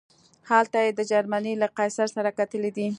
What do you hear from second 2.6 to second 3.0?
دي.